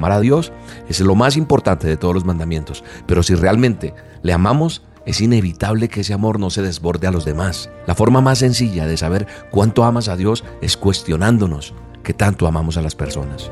Amar 0.00 0.12
a 0.12 0.20
Dios 0.20 0.50
es 0.88 0.98
lo 1.02 1.14
más 1.14 1.36
importante 1.36 1.86
de 1.86 1.98
todos 1.98 2.14
los 2.14 2.24
mandamientos, 2.24 2.82
pero 3.04 3.22
si 3.22 3.34
realmente 3.34 3.92
le 4.22 4.32
amamos, 4.32 4.82
es 5.04 5.20
inevitable 5.20 5.90
que 5.90 6.00
ese 6.00 6.14
amor 6.14 6.40
no 6.40 6.48
se 6.48 6.62
desborde 6.62 7.06
a 7.06 7.10
los 7.10 7.26
demás. 7.26 7.68
La 7.86 7.94
forma 7.94 8.22
más 8.22 8.38
sencilla 8.38 8.86
de 8.86 8.96
saber 8.96 9.26
cuánto 9.50 9.84
amas 9.84 10.08
a 10.08 10.16
Dios 10.16 10.42
es 10.62 10.78
cuestionándonos 10.78 11.74
que 12.02 12.14
tanto 12.14 12.46
amamos 12.46 12.78
a 12.78 12.82
las 12.82 12.94
personas. 12.94 13.50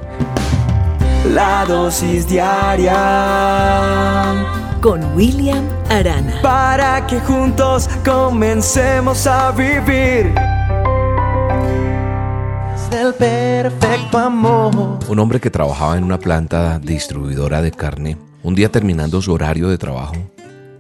La 1.35 1.67
dosis 1.67 2.27
diaria 2.27 2.97
con 4.81 5.05
William 5.15 5.69
Arana. 5.91 6.41
Para 6.43 7.07
que 7.07 7.21
juntos 7.21 7.91
comencemos 8.07 9.27
a 9.27 9.51
vivir. 9.51 10.33
Perfecto 12.91 14.19
amor. 14.19 14.99
Un 15.09 15.19
hombre 15.19 15.41
que 15.41 15.51
trabajaba 15.51 15.99
en 15.99 16.05
una 16.05 16.19
planta 16.19 16.79
distribuidora 16.79 17.61
de 17.61 17.71
carne, 17.71 18.17
un 18.43 18.55
día 18.55 18.71
terminando 18.71 19.21
su 19.21 19.33
horario 19.33 19.69
de 19.69 19.77
trabajo, 19.77 20.15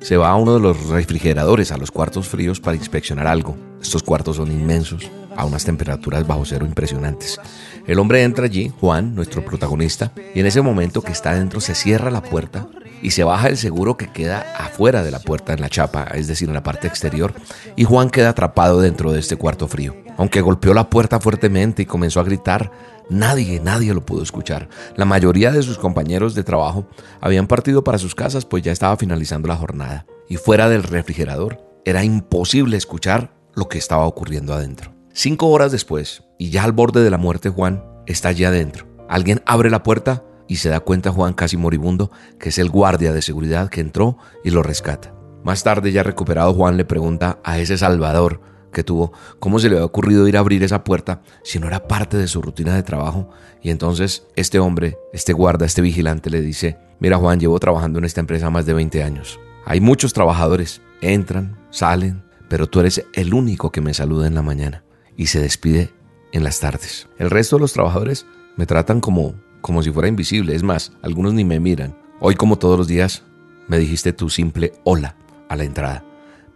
se 0.01 0.17
va 0.17 0.31
a 0.31 0.37
uno 0.37 0.55
de 0.55 0.61
los 0.61 0.89
refrigeradores, 0.89 1.71
a 1.71 1.77
los 1.77 1.91
cuartos 1.91 2.29
fríos, 2.29 2.61
para 2.61 2.77
inspeccionar 2.77 3.27
algo. 3.27 3.57
Estos 3.83 4.03
cuartos 4.03 4.37
son 4.37 4.51
inmensos, 4.51 5.11
a 5.37 5.45
unas 5.45 5.65
temperaturas 5.65 6.27
bajo 6.27 6.45
cero 6.47 6.65
impresionantes. 6.65 7.39
El 7.87 7.99
hombre 7.99 8.23
entra 8.23 8.47
allí, 8.47 8.73
Juan, 8.81 9.15
nuestro 9.15 9.45
protagonista, 9.45 10.13
y 10.35 10.41
en 10.41 10.47
ese 10.47 10.63
momento 10.63 11.03
que 11.03 11.13
está 11.13 11.35
dentro 11.35 11.61
se 11.61 11.75
cierra 11.75 12.11
la 12.11 12.23
puerta 12.23 12.69
y 13.03 13.11
se 13.11 13.23
baja 13.23 13.49
el 13.49 13.57
seguro 13.59 13.97
que 13.97 14.11
queda 14.11 14.47
afuera 14.59 15.03
de 15.03 15.11
la 15.11 15.21
puerta 15.21 15.53
en 15.53 15.61
la 15.61 15.69
chapa, 15.69 16.05
es 16.15 16.27
decir, 16.27 16.49
en 16.49 16.55
la 16.55 16.63
parte 16.63 16.87
exterior, 16.87 17.35
y 17.77 17.85
Juan 17.85 18.09
queda 18.09 18.31
atrapado 18.31 18.81
dentro 18.81 19.13
de 19.13 19.21
este 19.21 19.37
cuarto 19.37 19.69
frío. 19.69 20.08
Aunque 20.19 20.41
golpeó 20.41 20.75
la 20.75 20.91
puerta 20.91 21.21
fuertemente 21.21 21.83
y 21.83 21.87
comenzó 21.87 22.21
a 22.21 22.25
gritar, 22.25 22.71
nadie, 23.09 23.61
nadie 23.61 23.95
lo 23.95 24.05
pudo 24.05 24.23
escuchar. 24.23 24.69
La 24.97 25.05
mayoría 25.05 25.53
de 25.53 25.63
sus 25.63 25.79
compañeros 25.79 26.35
de 26.35 26.43
trabajo 26.43 26.87
habían 27.21 27.47
partido 27.47 27.85
para 27.85 27.99
sus 27.99 28.15
casas, 28.15 28.45
pues 28.45 28.65
ya 28.65 28.73
estaba 28.73 28.97
finalizando 28.97 29.49
la 29.49 29.57
jornada. 29.57 30.07
Y 30.29 30.37
fuera 30.37 30.69
del 30.69 30.83
refrigerador 30.83 31.65
era 31.85 32.05
imposible 32.05 32.77
escuchar 32.77 33.33
lo 33.55 33.69
que 33.69 33.79
estaba 33.79 34.07
ocurriendo 34.07 34.53
adentro. 34.53 34.93
Cinco 35.13 35.49
horas 35.49 35.73
después, 35.73 36.25
y 36.37 36.51
ya 36.51 36.65
al 36.65 36.73
borde 36.73 37.03
de 37.03 37.11
la 37.11 37.17
muerte, 37.17 37.49
Juan 37.49 37.85
está 38.07 38.29
allí 38.29 38.45
adentro. 38.45 38.87
Alguien 39.09 39.41
abre 39.47 39.71
la 39.71 39.85
puerta 39.85 40.25
y 40.49 40.57
se 40.57 40.69
da 40.69 40.81
cuenta 40.81 41.13
Juan 41.13 41.33
casi 41.33 41.57
moribundo 41.57 42.11
que 42.41 42.49
es 42.49 42.59
el 42.59 42.71
guardia 42.71 43.13
de 43.13 43.23
seguridad 43.23 43.69
que 43.69 43.81
entró 43.81 44.19
y 44.43 44.51
lo 44.51 44.65
rescata. 44.65 45.15
Más 45.45 45.63
tarde, 45.63 45.93
ya 45.93 46.03
recuperado, 46.03 46.53
Juan 46.55 46.77
le 46.77 46.85
pregunta 46.85 47.39
a 47.45 47.59
ese 47.59 47.79
Salvador 47.79 48.41
que 48.73 48.85
tuvo 48.85 49.13
cómo 49.39 49.59
se 49.59 49.69
le 49.69 49.77
había 49.77 49.85
ocurrido 49.85 50.29
ir 50.29 50.37
a 50.37 50.41
abrir 50.41 50.63
esa 50.63 50.85
puerta 50.85 51.23
si 51.43 51.59
no 51.59 51.67
era 51.67 51.89
parte 51.89 52.17
de 52.17 52.29
su 52.29 52.43
rutina 52.43 52.75
de 52.75 52.83
trabajo. 52.83 53.31
Y 53.63 53.71
entonces 53.71 54.27
este 54.37 54.59
hombre, 54.59 54.99
este 55.13 55.33
guarda, 55.33 55.67
este 55.67 55.83
vigilante 55.83 56.31
le 56.31 56.41
dice, 56.41 56.79
mira 57.01 57.17
Juan, 57.17 57.41
llevo 57.41 57.59
trabajando 57.59 57.99
en 57.99 58.05
esta 58.05 58.21
empresa 58.21 58.51
más 58.51 58.67
de 58.67 58.75
20 58.75 59.03
años. 59.03 59.39
Hay 59.65 59.81
muchos 59.81 60.13
trabajadores, 60.13 60.81
entran, 61.01 61.59
salen, 61.71 62.23
pero 62.49 62.67
tú 62.67 62.81
eres 62.81 63.05
el 63.15 63.35
único 63.35 63.71
que 63.71 63.81
me 63.81 63.95
saluda 63.95 64.27
en 64.27 64.35
la 64.35 64.43
mañana 64.43 64.85
y 65.17 65.27
se 65.27 65.41
despide 65.41 65.93
en 66.33 66.45
las 66.45 66.61
tardes. 66.61 67.09
El 67.19 67.31
resto 67.31 67.57
de 67.57 67.61
los 67.61 67.73
trabajadores 67.73 68.27
me 68.57 68.67
tratan 68.67 69.01
como 69.01 69.35
como 69.61 69.83
si 69.83 69.91
fuera 69.91 70.09
invisible. 70.09 70.55
Es 70.55 70.63
más, 70.63 70.93
algunos 71.03 71.35
ni 71.35 71.45
me 71.45 71.61
miran. 71.61 71.97
Hoy 72.21 72.35
como 72.35 72.59
todos 72.59 72.79
los 72.79 72.89
días, 72.89 73.23
me 73.67 73.79
dijiste 73.79 74.13
tu 74.13 74.31
simple 74.31 74.73
hola 74.85 75.17
a 75.49 75.57
la 75.57 75.65
entrada, 75.65 76.05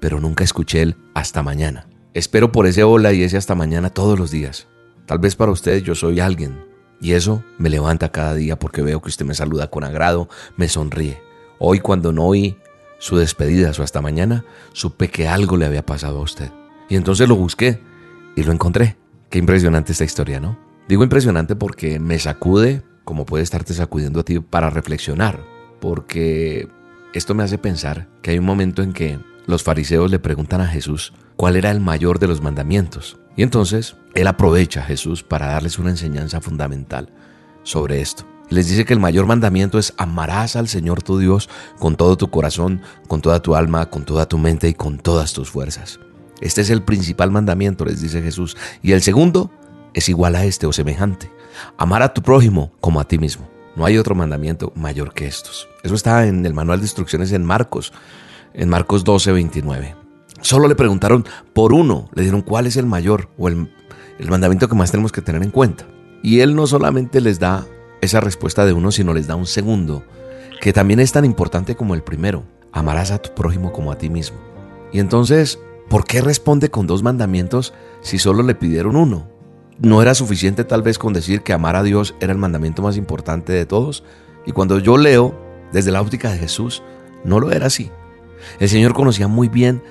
pero 0.01 0.21
nunca 0.21 0.45
escuché 0.45 0.83
el 0.83 0.97
hasta 1.15 1.43
mañana. 1.43 1.87
Espero 2.15 2.53
por 2.53 2.67
ese 2.67 2.85
hola 2.85 3.15
y 3.15 3.23
ese 3.23 3.39
hasta 3.39 3.55
mañana 3.55 3.89
todos 3.89 4.19
los 4.19 4.31
días. 4.31 4.67
Tal 5.07 5.19
vez 5.19 5.35
para 5.35 5.51
ustedes 5.51 5.83
yo 5.83 5.95
soy 5.95 6.21
alguien, 6.21 6.63
y 7.01 7.13
eso 7.13 7.43
me 7.57 7.71
levanta 7.71 8.13
cada 8.13 8.35
día 8.35 8.59
porque 8.59 8.83
veo 8.83 9.01
que 9.01 9.09
usted 9.09 9.25
me 9.25 9.35
saluda 9.35 9.71
con 9.71 9.83
agrado, 9.83 10.29
me 10.59 10.69
sonríe. 10.69 11.23
Hoy 11.59 11.81
cuando 11.81 12.13
no 12.13 12.25
oí 12.25 12.59
su 12.99 13.17
despedida, 13.17 13.73
su 13.73 13.83
hasta 13.83 14.03
mañana, 14.03 14.45
supe 14.75 15.09
que 15.09 15.27
algo 15.27 15.57
le 15.57 15.65
había 15.65 15.87
pasado 15.87 16.19
a 16.19 16.23
usted. 16.23 16.51
Y 16.91 16.97
entonces 16.97 17.29
lo 17.29 17.35
busqué 17.35 17.81
y 18.37 18.43
lo 18.43 18.53
encontré. 18.53 18.97
Qué 19.31 19.39
impresionante 19.39 19.93
esta 19.93 20.05
historia, 20.05 20.39
¿no? 20.39 20.59
Digo 20.89 21.03
impresionante 21.03 21.57
porque 21.57 21.99
me 21.99 22.19
sacude 22.19 22.83
como 23.05 23.25
puede 23.25 23.43
estarte 23.43 23.73
sacudiendo 23.73 24.21
a 24.21 24.25
ti 24.25 24.39
para 24.39 24.69
reflexionar, 24.69 25.41
porque 25.81 26.69
esto 27.15 27.35
me 27.35 27.43
hace 27.43 27.57
pensar 27.57 28.09
que 28.21 28.33
hay 28.33 28.39
un 28.39 28.45
momento 28.45 28.83
en 28.83 28.93
que 28.93 29.19
los 29.47 29.63
fariseos 29.63 30.11
le 30.11 30.19
preguntan 30.19 30.61
a 30.61 30.67
Jesús 30.67 31.13
cuál 31.37 31.57
era 31.57 31.71
el 31.71 31.81
mayor 31.81 32.19
de 32.19 32.29
los 32.29 32.41
mandamientos. 32.43 33.19
Y 33.37 33.43
entonces 33.43 33.97
él 34.15 34.27
aprovecha 34.27 34.81
a 34.81 34.85
Jesús 34.85 35.23
para 35.23 35.47
darles 35.47 35.79
una 35.79 35.91
enseñanza 35.91 36.41
fundamental 36.41 37.13
sobre 37.63 38.01
esto. 38.01 38.27
Les 38.51 38.69
dice 38.69 38.85
que 38.85 38.93
el 38.93 39.01
mayor 39.01 39.27
mandamiento 39.27 39.79
es 39.79 39.95
amarás 39.97 40.57
al 40.57 40.69
Señor 40.69 41.03
tu 41.03 41.19
Dios 41.19 41.49
con 41.79 41.97
todo 41.97 42.17
tu 42.17 42.29
corazón, 42.29 42.83
con 43.09 43.23
toda 43.23 43.41
tu 43.41 43.55
alma, 43.55 43.89
con 43.89 44.05
toda 44.05 44.29
tu 44.29 44.37
mente 44.37 44.69
y 44.69 44.75
con 44.75 44.99
todas 44.99 45.33
tus 45.33 45.49
fuerzas. 45.49 45.99
Este 46.43 46.61
es 46.61 46.71
el 46.71 46.83
principal 46.83 47.31
mandamiento, 47.31 47.85
les 47.85 48.03
dice 48.03 48.21
Jesús. 48.21 48.57
Y 48.83 48.93
el 48.93 49.01
segundo 49.01 49.51
es 49.95 50.09
igual 50.09 50.37
a 50.37 50.45
este 50.45 50.67
o 50.67 50.73
semejante. 50.73 51.31
Amar 51.79 52.03
a 52.03 52.13
tu 52.13 52.21
prójimo 52.21 52.73
como 52.81 53.01
a 53.01 53.09
ti 53.09 53.19
mismo. 53.19 53.49
No 53.75 53.87
hay 53.87 53.97
otro 53.97 54.15
mandamiento 54.15 54.73
mayor 54.77 55.15
que 55.15 55.27
estos. 55.27 55.69
Eso 55.83 55.95
está 55.95 56.27
en 56.27 56.45
el 56.45 56.53
manual 56.53 56.81
de 56.81 56.85
instrucciones 56.85 57.33
en 57.33 57.45
Marcos, 57.45 57.93
en 58.55 58.69
Marcos 58.69 59.05
12, 59.05 59.33
29. 59.33 59.97
Solo 60.41 60.69
le 60.69 60.75
preguntaron 60.75 61.25
por 61.53 61.73
uno, 61.73 62.09
le 62.15 62.23
dieron 62.23 62.43
cuál 62.43 62.67
es 62.67 62.77
el 62.77 62.87
mayor 62.87 63.29
o 63.39 63.49
el, 63.49 63.73
el 64.19 64.31
mandamiento 64.31 64.69
que 64.69 64.75
más 64.75 64.91
tenemos 64.91 65.13
que 65.13 65.23
tener 65.23 65.43
en 65.43 65.51
cuenta. 65.51 65.87
Y 66.23 66.41
él 66.41 66.55
no 66.55 66.67
solamente 66.67 67.21
les 67.21 67.39
da 67.39 67.67
esa 68.01 68.21
respuesta 68.21 68.65
de 68.65 68.73
uno, 68.73 68.91
sino 68.91 69.15
les 69.15 69.27
da 69.27 69.37
un 69.37 69.47
segundo, 69.47 70.05
que 70.61 70.73
también 70.73 71.01
es 71.01 71.13
tan 71.13 71.25
importante 71.25 71.77
como 71.77 71.95
el 71.95 72.03
primero. 72.03 72.45
Amarás 72.73 73.11
a 73.11 73.19
tu 73.19 73.35
prójimo 73.35 73.73
como 73.73 73.93
a 73.93 73.99
ti 73.99 74.09
mismo. 74.09 74.39
Y 74.93 74.99
entonces, 74.99 75.59
¿por 75.89 76.05
qué 76.05 76.21
responde 76.21 76.71
con 76.71 76.87
dos 76.87 77.03
mandamientos 77.03 77.73
si 78.01 78.19
solo 78.19 78.43
le 78.43 78.55
pidieron 78.55 78.97
uno? 78.97 79.33
no 79.83 80.01
era 80.01 80.15
suficiente 80.15 80.65
tal 80.65 80.83
vez 80.83 80.99
con 80.99 81.13
decir 81.13 81.43
que 81.43 81.53
amar 81.53 81.77
a 81.77 81.83
Dios 81.83 82.15
era 82.21 82.33
el 82.33 82.39
mandamiento 82.39 82.83
más 82.83 82.97
importante 82.97 83.53
de 83.53 83.67
todos. 83.67 84.05
Y 84.47 84.53
cuando 84.53 84.79
yo 84.79 84.97
leo 84.97 85.35
desde 85.73 85.91
la 85.91 86.01
óptica 86.01 86.31
de 86.31 86.39
Jesús, 86.39 86.83
no 87.25 87.41
lo 87.41 87.51
era 87.53 87.67
así. 87.67 87.91
El 88.59 88.69
Señor 88.69 88.95
conocía 88.95 89.29
muy 89.29 89.49
bien 89.49 89.83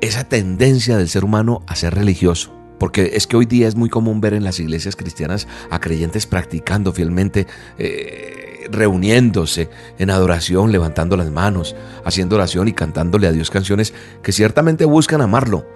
esa 0.00 0.24
tendencia 0.24 0.96
del 0.96 1.08
ser 1.08 1.24
humano 1.24 1.62
a 1.66 1.76
ser 1.76 1.94
religioso. 1.94 2.52
Porque 2.78 3.12
es 3.14 3.26
que 3.26 3.36
hoy 3.36 3.46
día 3.46 3.68
es 3.68 3.74
muy 3.74 3.88
común 3.88 4.20
ver 4.20 4.34
en 4.34 4.44
las 4.44 4.60
iglesias 4.60 4.96
cristianas 4.96 5.48
a 5.70 5.80
creyentes 5.80 6.26
practicando 6.26 6.92
fielmente, 6.92 7.46
eh, 7.78 8.68
reuniéndose 8.70 9.70
en 9.98 10.10
adoración, 10.10 10.72
levantando 10.72 11.16
las 11.16 11.30
manos, 11.30 11.74
haciendo 12.04 12.36
oración 12.36 12.68
y 12.68 12.72
cantándole 12.72 13.28
a 13.28 13.32
Dios 13.32 13.50
canciones 13.50 13.94
que 14.22 14.32
ciertamente 14.32 14.84
buscan 14.84 15.22
amarlo. 15.22 15.66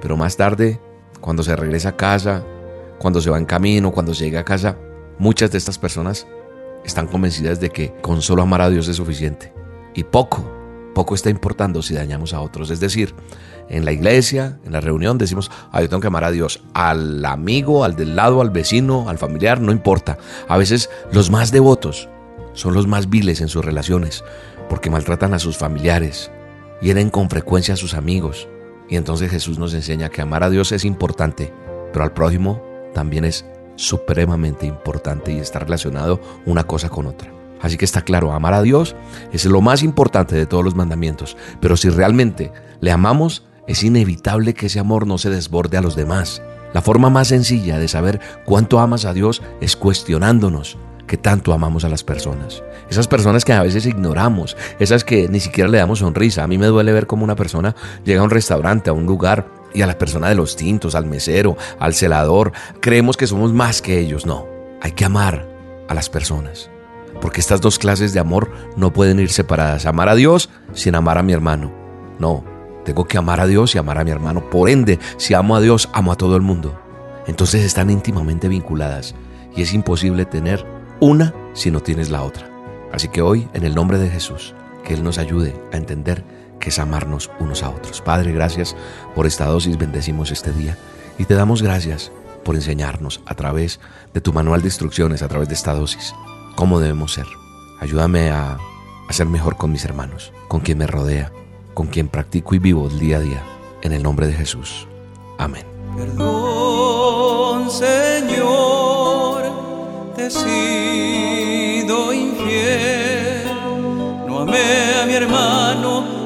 Pero 0.00 0.16
más 0.16 0.36
tarde, 0.36 0.80
cuando 1.20 1.44
se 1.44 1.54
regresa 1.54 1.90
a 1.90 1.96
casa, 1.96 2.44
cuando 2.98 3.20
se 3.20 3.30
va 3.30 3.38
en 3.38 3.44
camino, 3.44 3.92
cuando 3.92 4.12
se 4.12 4.24
llega 4.24 4.40
a 4.40 4.44
casa, 4.44 4.76
muchas 5.18 5.52
de 5.52 5.58
estas 5.58 5.78
personas 5.78 6.26
están 6.84 7.06
convencidas 7.06 7.60
de 7.60 7.70
que 7.70 7.94
con 8.00 8.20
solo 8.22 8.42
amar 8.42 8.62
a 8.62 8.70
Dios 8.70 8.88
es 8.88 8.96
suficiente. 8.96 9.52
Y 9.94 10.04
poco, 10.04 10.57
poco 10.98 11.14
está 11.14 11.30
importando 11.30 11.80
si 11.80 11.94
dañamos 11.94 12.34
a 12.34 12.40
otros. 12.40 12.70
Es 12.70 12.80
decir, 12.80 13.14
en 13.68 13.84
la 13.84 13.92
iglesia, 13.92 14.58
en 14.64 14.72
la 14.72 14.80
reunión, 14.80 15.16
decimos, 15.16 15.48
ah, 15.70 15.80
yo 15.80 15.88
tengo 15.88 16.00
que 16.00 16.08
amar 16.08 16.24
a 16.24 16.32
Dios. 16.32 16.60
Al 16.74 17.24
amigo, 17.24 17.84
al 17.84 17.94
del 17.94 18.16
lado, 18.16 18.40
al 18.40 18.50
vecino, 18.50 19.08
al 19.08 19.16
familiar, 19.16 19.60
no 19.60 19.70
importa. 19.70 20.18
A 20.48 20.56
veces 20.56 20.90
los 21.12 21.30
más 21.30 21.52
devotos 21.52 22.08
son 22.52 22.74
los 22.74 22.88
más 22.88 23.08
viles 23.08 23.40
en 23.40 23.46
sus 23.46 23.64
relaciones, 23.64 24.24
porque 24.68 24.90
maltratan 24.90 25.34
a 25.34 25.38
sus 25.38 25.56
familiares, 25.56 26.32
hieren 26.82 27.10
con 27.10 27.30
frecuencia 27.30 27.74
a 27.74 27.76
sus 27.76 27.94
amigos. 27.94 28.48
Y 28.88 28.96
entonces 28.96 29.30
Jesús 29.30 29.56
nos 29.56 29.74
enseña 29.74 30.08
que 30.08 30.22
amar 30.22 30.42
a 30.42 30.50
Dios 30.50 30.72
es 30.72 30.84
importante, 30.84 31.52
pero 31.92 32.02
al 32.02 32.12
prójimo 32.12 32.60
también 32.92 33.24
es 33.24 33.44
supremamente 33.76 34.66
importante 34.66 35.30
y 35.30 35.38
está 35.38 35.60
relacionado 35.60 36.20
una 36.44 36.64
cosa 36.64 36.88
con 36.88 37.06
otra. 37.06 37.37
Así 37.60 37.76
que 37.76 37.84
está 37.84 38.02
claro, 38.02 38.32
amar 38.32 38.54
a 38.54 38.62
Dios 38.62 38.94
es 39.32 39.44
lo 39.44 39.60
más 39.60 39.82
importante 39.82 40.36
de 40.36 40.46
todos 40.46 40.64
los 40.64 40.74
mandamientos, 40.74 41.36
pero 41.60 41.76
si 41.76 41.90
realmente 41.90 42.52
le 42.80 42.90
amamos, 42.90 43.44
es 43.66 43.82
inevitable 43.82 44.54
que 44.54 44.66
ese 44.66 44.78
amor 44.78 45.06
no 45.06 45.18
se 45.18 45.30
desborde 45.30 45.76
a 45.76 45.82
los 45.82 45.96
demás. 45.96 46.42
La 46.72 46.82
forma 46.82 47.10
más 47.10 47.28
sencilla 47.28 47.78
de 47.78 47.88
saber 47.88 48.20
cuánto 48.44 48.78
amas 48.78 49.04
a 49.04 49.12
Dios 49.12 49.42
es 49.60 49.76
cuestionándonos 49.76 50.78
que 51.06 51.16
tanto 51.16 51.52
amamos 51.52 51.84
a 51.84 51.88
las 51.88 52.04
personas. 52.04 52.62
Esas 52.90 53.08
personas 53.08 53.44
que 53.44 53.52
a 53.52 53.62
veces 53.62 53.86
ignoramos, 53.86 54.56
esas 54.78 55.02
que 55.02 55.28
ni 55.28 55.40
siquiera 55.40 55.68
le 55.68 55.78
damos 55.78 56.00
sonrisa. 56.00 56.44
A 56.44 56.46
mí 56.46 56.58
me 56.58 56.66
duele 56.66 56.92
ver 56.92 57.06
cómo 57.06 57.24
una 57.24 57.34
persona 57.34 57.74
llega 58.04 58.20
a 58.20 58.24
un 58.24 58.30
restaurante, 58.30 58.90
a 58.90 58.92
un 58.92 59.06
lugar 59.06 59.48
y 59.74 59.82
a 59.82 59.86
la 59.86 59.98
persona 59.98 60.28
de 60.28 60.34
los 60.34 60.56
tintos, 60.56 60.94
al 60.94 61.06
mesero, 61.06 61.56
al 61.78 61.94
celador, 61.94 62.52
creemos 62.80 63.16
que 63.16 63.26
somos 63.26 63.52
más 63.52 63.82
que 63.82 63.98
ellos. 63.98 64.26
No, 64.26 64.46
hay 64.80 64.92
que 64.92 65.04
amar 65.04 65.46
a 65.88 65.94
las 65.94 66.08
personas. 66.08 66.70
Porque 67.20 67.40
estas 67.40 67.60
dos 67.60 67.78
clases 67.78 68.12
de 68.12 68.20
amor 68.20 68.50
no 68.76 68.92
pueden 68.92 69.18
ir 69.20 69.30
separadas. 69.30 69.86
Amar 69.86 70.08
a 70.08 70.14
Dios 70.14 70.50
sin 70.72 70.94
amar 70.94 71.18
a 71.18 71.22
mi 71.22 71.32
hermano. 71.32 71.72
No, 72.18 72.44
tengo 72.84 73.06
que 73.06 73.18
amar 73.18 73.40
a 73.40 73.46
Dios 73.46 73.74
y 73.74 73.78
amar 73.78 73.98
a 73.98 74.04
mi 74.04 74.10
hermano. 74.10 74.48
Por 74.50 74.70
ende, 74.70 74.98
si 75.16 75.34
amo 75.34 75.56
a 75.56 75.60
Dios, 75.60 75.88
amo 75.92 76.12
a 76.12 76.16
todo 76.16 76.36
el 76.36 76.42
mundo. 76.42 76.80
Entonces 77.26 77.64
están 77.64 77.90
íntimamente 77.90 78.48
vinculadas 78.48 79.14
y 79.54 79.62
es 79.62 79.74
imposible 79.74 80.24
tener 80.24 80.64
una 81.00 81.34
si 81.52 81.70
no 81.70 81.80
tienes 81.80 82.10
la 82.10 82.22
otra. 82.22 82.48
Así 82.92 83.08
que 83.08 83.20
hoy, 83.20 83.48
en 83.52 83.64
el 83.64 83.74
nombre 83.74 83.98
de 83.98 84.08
Jesús, 84.08 84.54
que 84.84 84.94
Él 84.94 85.04
nos 85.04 85.18
ayude 85.18 85.54
a 85.72 85.76
entender 85.76 86.24
que 86.58 86.70
es 86.70 86.78
amarnos 86.78 87.30
unos 87.38 87.62
a 87.62 87.70
otros. 87.70 88.00
Padre, 88.00 88.32
gracias 88.32 88.74
por 89.14 89.26
esta 89.26 89.46
dosis, 89.46 89.76
bendecimos 89.76 90.30
este 90.30 90.52
día 90.52 90.78
y 91.18 91.24
te 91.24 91.34
damos 91.34 91.62
gracias 91.62 92.10
por 92.44 92.54
enseñarnos 92.54 93.20
a 93.26 93.34
través 93.34 93.80
de 94.14 94.20
tu 94.20 94.32
manual 94.32 94.62
de 94.62 94.68
instrucciones, 94.68 95.22
a 95.22 95.28
través 95.28 95.48
de 95.48 95.54
esta 95.54 95.74
dosis, 95.74 96.14
cómo 96.58 96.80
debemos 96.80 97.12
ser. 97.12 97.28
Ayúdame 97.78 98.30
a, 98.30 98.58
a 99.08 99.12
ser 99.12 99.28
mejor 99.28 99.56
con 99.56 99.70
mis 99.70 99.84
hermanos, 99.84 100.32
con 100.48 100.58
quien 100.60 100.78
me 100.78 100.88
rodea, 100.88 101.30
con 101.72 101.86
quien 101.86 102.08
practico 102.08 102.56
y 102.56 102.58
vivo 102.58 102.88
el 102.88 102.98
día 102.98 103.18
a 103.18 103.20
día. 103.20 103.44
En 103.80 103.92
el 103.92 104.02
nombre 104.02 104.26
de 104.26 104.32
Jesús. 104.32 104.88
Amén. 105.38 105.64
Perdón, 105.96 107.70
Señor, 107.70 109.44
te 110.16 110.26
he 110.26 110.30
sido 110.32 112.12
infiel. 112.12 113.46
No 114.26 114.40
amé 114.40 114.94
a 115.00 115.06
mi 115.06 115.14
hermano 115.14 116.17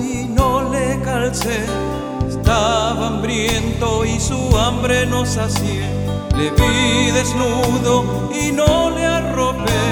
y 0.00 0.24
no 0.28 0.70
le 0.70 0.98
calcé. 1.02 1.66
Estaba 2.26 3.08
hambriento 3.08 4.02
y 4.04 4.18
su 4.18 4.56
hambre 4.56 5.04
no 5.04 5.26
sacié. 5.26 5.82
Le 6.36 6.50
vi 6.52 7.10
desnudo 7.10 8.30
y 8.32 8.50
no 8.50 8.90
le 8.90 9.04
arropé. 9.04 9.82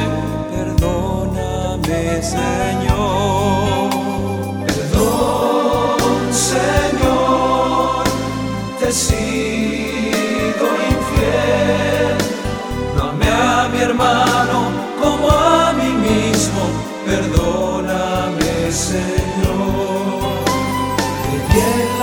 Perdóname, 0.50 2.22
Señor. 2.22 3.89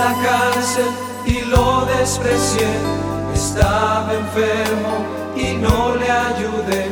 La 0.08 0.14
cárcel 0.22 0.90
y 1.26 1.40
lo 1.52 1.84
desprecié. 1.86 2.68
Estaba 3.34 4.12
enfermo 4.14 4.94
y 5.36 5.54
no 5.56 5.94
le 5.96 6.10
ayudé. 6.10 6.84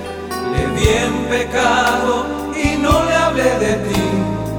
Le 0.53 0.67
vi 0.75 0.89
en 1.05 1.15
pecado 1.31 2.27
y 2.55 2.77
no 2.77 3.05
le 3.05 3.15
hablé 3.15 3.59
de 3.59 3.75
ti. 3.89 4.05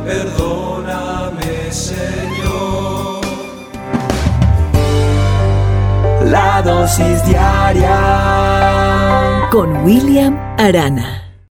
Perdóname, 0.06 1.72
Señor. 1.72 3.22
La 6.26 6.62
dosis 6.62 7.24
diaria 7.26 7.98
con 9.52 9.84
William 9.86 10.38
Arana. 10.58 11.27